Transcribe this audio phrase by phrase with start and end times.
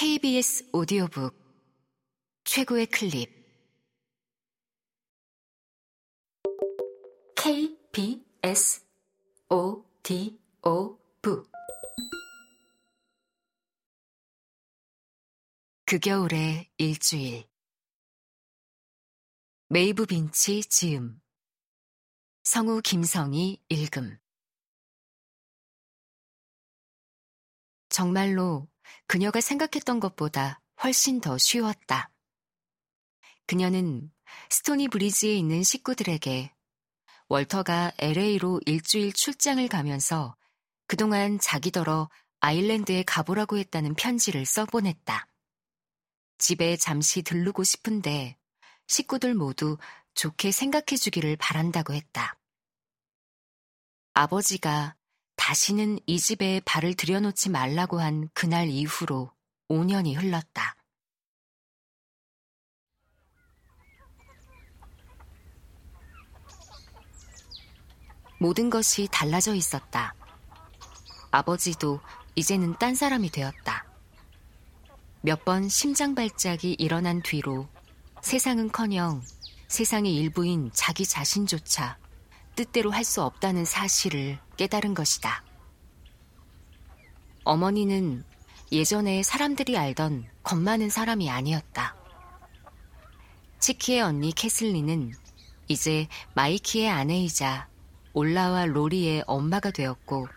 [0.00, 1.36] KBS 오디오북
[2.44, 3.28] 최고의 클립.
[7.36, 8.82] KBS
[9.50, 10.40] 오디오북.
[15.84, 17.46] 그 겨울의 일주일.
[19.68, 21.20] 메이브 빈치 지음.
[22.44, 24.18] 성우 김성희 읽음.
[27.90, 28.69] 정말로
[29.06, 32.10] 그녀가 생각했던 것보다 훨씬 더 쉬웠다.
[33.46, 34.10] 그녀는
[34.48, 36.54] 스토니 브리지에 있는 식구들에게
[37.28, 40.36] 월터가 LA로 일주일 출장을 가면서
[40.86, 42.08] 그동안 자기더러
[42.40, 45.26] 아일랜드에 가보라고 했다는 편지를 써보냈다.
[46.38, 48.38] 집에 잠시 들르고 싶은데
[48.86, 49.76] 식구들 모두
[50.14, 52.36] 좋게 생각해 주기를 바란다고 했다.
[54.14, 54.96] 아버지가
[55.50, 59.32] 다시는 이 집에 발을 들여놓지 말라고 한 그날 이후로
[59.68, 60.76] 5년이 흘렀다.
[68.38, 70.14] 모든 것이 달라져 있었다.
[71.32, 72.00] 아버지도
[72.36, 73.86] 이제는 딴 사람이 되었다.
[75.22, 77.68] 몇 번 심장 발작이 일어난 뒤로
[78.22, 79.20] 세상은 커녕
[79.66, 81.98] 세상의 일부인 자기 자신조차
[82.54, 85.49] 뜻대로 할 수 없다는 사실을 깨달은 것이다.
[87.44, 88.24] 어머니는
[88.72, 91.96] 예전에 사람들이 알던 겁 많은 사람이 아니었다.
[93.58, 95.12] 치키의 언니 캐슬리는
[95.68, 97.68] 이제 마이키의 아내이자
[98.12, 100.28] 올라와 로리의 엄마가 되었고,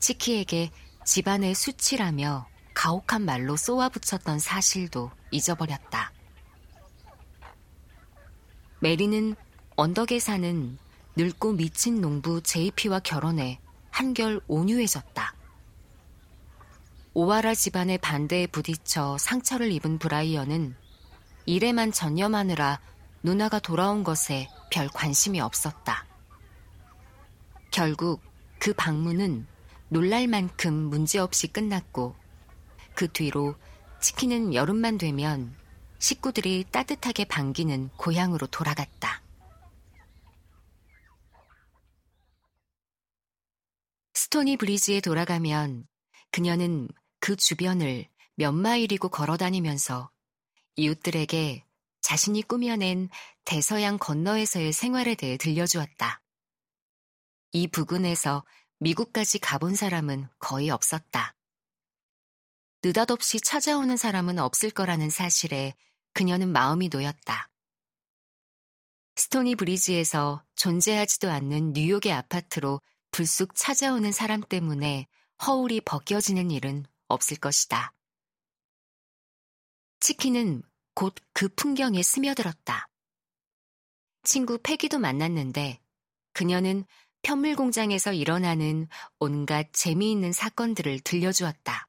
[0.00, 0.70] 치키에게
[1.04, 6.12] 집안의 수치라며 가혹한 말로 쏘아붙였던 사실도 잊어버렸다.
[8.80, 9.34] 메리는
[9.76, 10.78] 언덕에 사는
[11.16, 15.35] 늙고 미친 농부 JP와 결혼해 한결 온유해졌다.
[17.18, 20.76] 오와라 집안의 반대에 부딪혀 상처를 입은 브라이언은
[21.46, 22.78] 일에만 전념하느라
[23.22, 26.04] 누나가 돌아온 것에 별 관심이 없었다.
[27.70, 28.20] 결국
[28.58, 29.46] 그 방문은
[29.88, 32.14] 놀랄 만큼 문제없이 끝났고
[32.94, 33.54] 그 뒤로
[34.02, 35.56] 치킨은 여름만 되면
[35.98, 39.22] 식구들이 따뜻하게 반기는 고향으로 돌아갔다.
[44.12, 45.86] 스토니 브리지에 돌아가면
[46.30, 46.90] 그녀는
[47.26, 50.12] 그 주변을 몇 마일이고 걸어 다니면서
[50.76, 51.64] 이웃들에게
[52.00, 53.08] 자신이 꾸며낸
[53.44, 56.22] 대서양 건너에서의 생활에 대해 들려주었다.
[57.50, 58.44] 이 부근에서
[58.78, 61.34] 미국까지 가본 사람은 거의 없었다.
[62.84, 65.74] 느닷없이 찾아오는 사람은 없을 거라는 사실에
[66.12, 67.50] 그녀는 마음이 놓였다.
[69.16, 75.08] 스토니 브리지에서 존재하지도 않는 뉴욕의 아파트로 불쑥 찾아오는 사람 때문에
[75.44, 77.92] 허울이 벗겨지는 일은 없을 것이다.
[80.00, 80.62] 치킨은
[80.94, 82.88] 곧그 풍경에 스며들었다.
[84.22, 85.80] 친구 패기도 만났는데
[86.32, 86.84] 그녀는
[87.22, 91.88] 편물 공장에서 일어나는 온갖 재미있는 사건들을 들려주었다.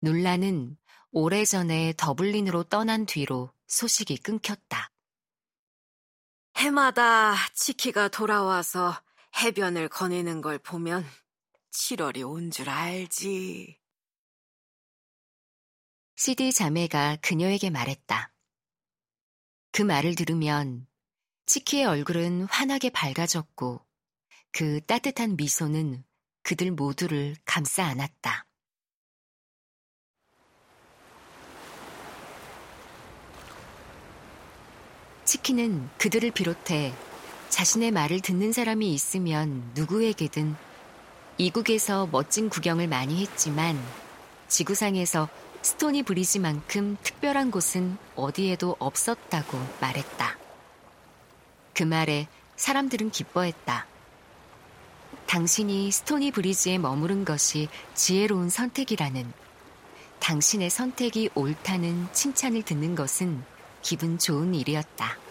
[0.00, 0.76] 놀라는
[1.12, 4.90] 오래전에 더블린으로 떠난 뒤로 소식이 끊겼다.
[6.56, 9.00] 해마다 치키가 돌아와서
[9.40, 11.04] 해변을 거니는 걸 보면
[11.76, 13.78] 7월이 온 줄 알지.
[16.16, 18.32] CD 자매가 그녀에게 말했다.
[19.72, 20.86] 그 말을 들으면
[21.44, 23.86] 치키의 얼굴은 환하게 밝아졌고
[24.52, 26.02] 그 따뜻한 미소는
[26.42, 28.46] 그들 모두를 감싸 안았다.
[35.26, 36.94] 치키는 그들을 비롯해
[37.50, 40.56] 자신의 말을 듣는 사람이 있으면 누구에게든
[41.38, 43.78] 이국에서 멋진 구경을 많이 했지만
[44.48, 45.28] 지구상에서
[45.60, 50.38] 스토니 브리지만큼 특별한 곳은 어디에도 없었다고 말했다.
[51.74, 52.26] 그 말에
[52.56, 53.86] 사람들은 기뻐했다.
[55.26, 59.30] 당신이 스토니 브리지에 머무른 것이 지혜로운 선택이라는
[60.20, 63.42] 당신의 선택이 옳다는 칭찬을 듣는 것은
[63.82, 65.25] 기분 좋은 일이었다.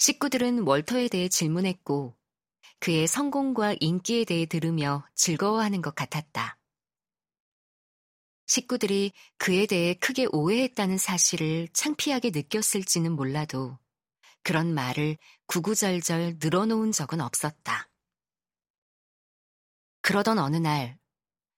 [0.00, 2.16] 식구들은 월터에 대해 질문했고
[2.78, 6.58] 그의 성공과 인기에 대해 들으며 즐거워하는 것 같았다.
[8.46, 13.78] 식구들이 그에 대해 크게 오해했다는 사실을 창피하게 느꼈을지는 몰라도
[14.42, 17.90] 그런 말을 구구절절 늘어놓은 적은 없었다.
[20.00, 20.98] 그러던 어느 날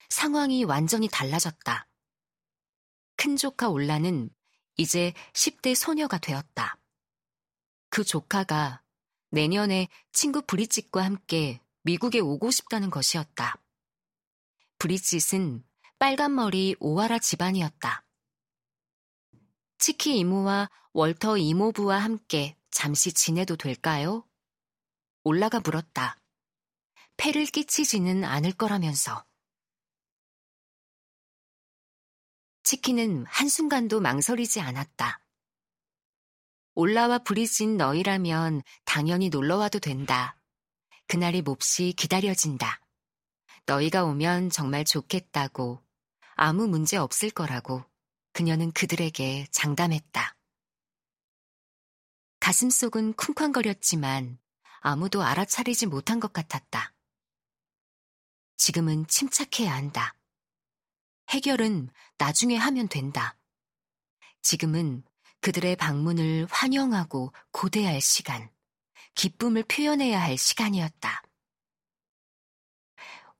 [0.09, 1.88] 상황이 완전히 달라졌다.
[3.15, 4.31] 큰 조카 올라는
[4.77, 6.81] 이제 10대 소녀가 되었다.
[7.93, 8.83] 그 조카가
[9.33, 13.61] 내년에 친구 브리짓과 함께 미국에 오고 싶다는 것이었다.
[14.79, 15.62] 브리짓은
[15.99, 18.06] 빨간머리 오하라 집안이었다.
[19.77, 24.27] 치키 이모와 월터 이모부와 함께 잠시 지내도 될까요?
[25.23, 26.19] 올라가 물었다.
[27.19, 29.27] 폐를 끼치지는 않을 거라면서.
[32.62, 35.22] 치키는 한순간도 망설이지 않았다.
[36.75, 40.37] 올라와 브리진 너희라면 당연히 놀러와도 된다.
[41.07, 42.81] 그날이 몹시 기다려진다.
[43.67, 45.83] 너희가 오면 정말 좋겠다고
[46.35, 47.85] 아무 문제 없을 거라고
[48.33, 50.37] 그녀는 그들에게 장담했다.
[52.41, 54.39] 가슴속은 쿵쾅거렸지만
[54.81, 56.95] 아무도 알아차리지 못한 것 같았다.
[58.57, 60.17] 지금은 침착해야 한다.
[61.29, 63.37] 해결은 나중에 하면 된다.
[64.41, 65.05] 지금은
[65.43, 68.49] 그들의 방문을 환영하고 고대할 시간,
[69.17, 71.23] 기쁨을 표현해야 할 시간이었다.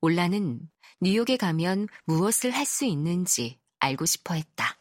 [0.01, 0.69] 올라는
[1.01, 4.77] 뉴욕에 가면 무엇을 할 수 있는지 알고 싶어 했다.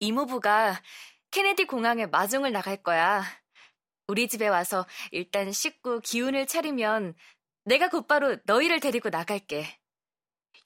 [0.00, 0.82] 이모부가
[1.30, 3.22] 케네디 공항에 마중을 나갈 거야.
[4.08, 7.14] 우리 집에 와서 일단 씻고 기운을 차리면
[7.64, 9.78] 내가 곧바로 너희를 데리고 나갈게.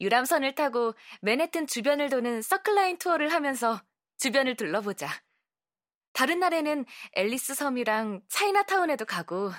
[0.01, 3.83] 유람선을 타고 맨해튼 주변을 도는 서클라인 투어를 하면서
[4.23, 5.09] 주변을 둘러보자.
[6.13, 6.85] 다른 날에는
[7.15, 9.51] 앨리스 섬이랑 차이나타운에도 가고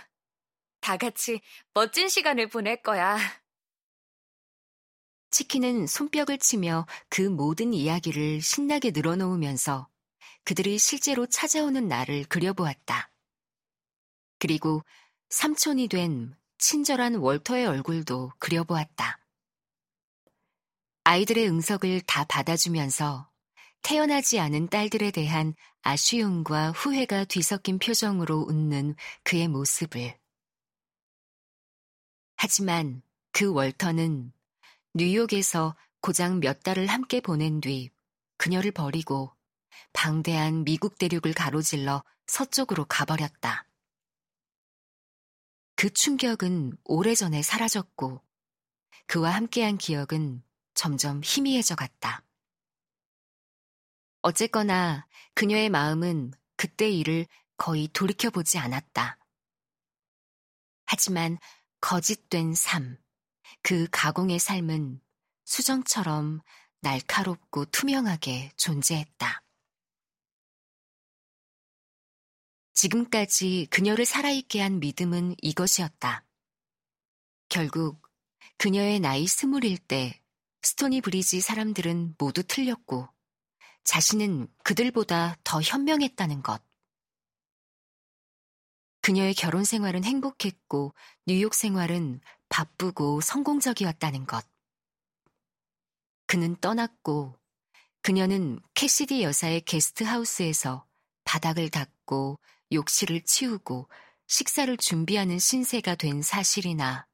[0.80, 1.42] 다 같이
[1.74, 3.18] 멋진 시간을 보낼 거야.
[5.32, 9.90] 치킨은 손뼉을 치며 그 모든 이야기를 신나게 늘어놓으면서
[10.46, 13.12] 그들이 실제로 찾아오는 날을 그려보았다.
[14.40, 14.82] 그리고
[15.30, 19.20] 삼촌이 된 친절한 월터의 얼굴도 그려보았다.
[21.04, 23.33] 아이들의 응석을 다 받아주면서
[23.84, 30.18] 태어나지 않은 딸들에 대한 아쉬움과 후회가 뒤섞인 표정으로 웃는 그의 모습을.
[32.38, 33.02] 하지만
[33.32, 34.32] 그 월터는
[34.94, 37.90] 뉴욕에서 고작 몇 달을 함께 보낸 뒤
[38.38, 39.36] 그녀를 버리고
[39.92, 43.68] 방대한 미국 대륙을 가로질러 서쪽으로 가버렸다.
[45.76, 48.22] 그 충격은 오래전에 사라졌고
[49.08, 50.42] 그와 함께한 기억은
[50.74, 52.24] 점점 희미해져 갔다.
[54.24, 55.06] 어쨌거나
[55.36, 57.28] 그녀의 마음은 그때 일을
[57.58, 59.20] 거의 돌이켜보지 않았다.
[60.86, 61.38] 하지만
[61.82, 62.98] 거짓된 삶,
[63.62, 65.02] 그 가공의 삶은
[65.44, 66.40] 수정처럼
[66.80, 69.44] 날카롭고 투명하게 존재했다.
[72.74, 76.26] 지금까지 그녀를 살아있게 한 믿음은 이것이었다.
[77.50, 78.02] 결국
[78.58, 80.22] 그녀의 나이 스물일 때
[80.62, 83.13] 스토니 브리지 사람들은 모두 틀렸고
[83.84, 86.62] 자신은 그들보다 더 현명했다는 것.
[89.02, 90.94] 그녀의 결혼 생활은 행복했고
[91.26, 94.46] 뉴욕 생활은 바쁘고 성공적이었다는 것.
[96.26, 97.38] 그는 떠났고
[98.02, 100.86] 그녀는 캐시디 여사의 게스트 하우스에서
[101.26, 102.40] 바닥을 닦고
[102.72, 103.90] 욕실을 치우고
[104.28, 107.06] 식사를 준비하는 신세가 된 사실이나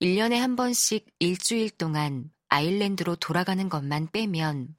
[0.00, 4.76] 1년에 한 번씩 일주일 동안 아일랜드로 돌아가는 것만 빼면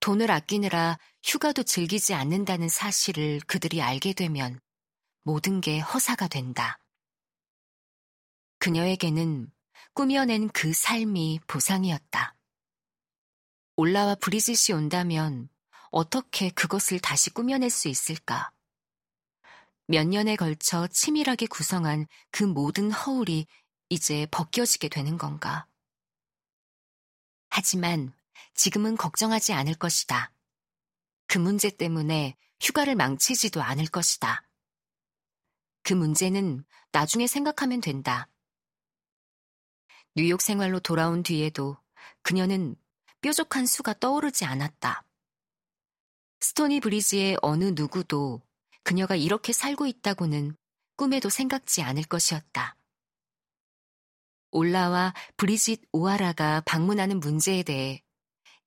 [0.00, 4.58] 돈을 아끼느라 휴가도 즐기지 않는다는 사실을 그들이 알게 되면
[5.22, 6.78] 모든 게 허사가 된다.
[8.58, 9.50] 그녀에게는
[9.92, 12.34] 꾸며낸 그 삶이 보상이었다.
[13.76, 15.48] 올라와 브리짓이 온다면
[15.90, 18.50] 어떻게 그것을 다시 꾸며낼 수 있을까?
[19.86, 23.46] 몇 년에 걸쳐 치밀하게 구성한 그 모든 허울이
[23.88, 25.66] 이제 벗겨지게 되는 건가?
[27.48, 28.14] 하지만
[28.54, 30.32] 지금은 걱정하지 않을 것이다.
[31.26, 34.46] 그 문제 때문에 휴가를 망치지도 않을 것이다.
[35.82, 38.28] 그 문제는 나중에 생각하면 된다.
[40.14, 41.78] 뉴욕 생활로 돌아온 뒤에도
[42.22, 42.76] 그녀는
[43.20, 45.04] 뾰족한 수가 떠오르지 않았다.
[46.40, 48.42] 스토니 브리지의 어느 누구도
[48.82, 50.56] 그녀가 이렇게 살고 있다고는
[50.96, 52.76] 꿈에도 생각지 않을 것이었다.
[54.50, 58.02] 올라와 브리짓 오하라가 방문하는 문제에 대해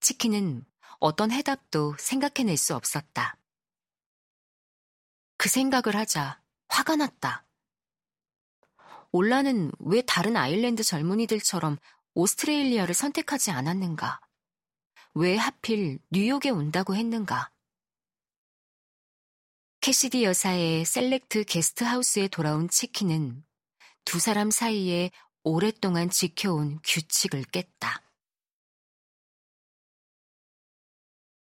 [0.03, 0.65] 치킨은
[0.99, 3.37] 어떤 해답도 생각해낼 수 없었다.
[5.37, 7.45] 그 생각을 하자 화가 났다.
[9.11, 11.77] 올라는 왜 다른 아일랜드 젊은이들처럼
[12.15, 14.19] 오스트레일리아를 선택하지 않았는가?
[15.15, 17.51] 왜 하필 뉴욕에 온다고 했는가?
[19.81, 23.45] 캐시디 여사의 Select Guest House에 돌아온 치킨은
[24.05, 25.11] 두 사람 사이에
[25.43, 28.01] 오랫동안 지켜온 규칙을 깼다.